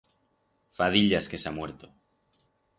Fa 0.77 0.87
diyas 0.95 1.29
que 1.35 1.43
s'ha 1.45 1.55
muerto. 1.61 1.93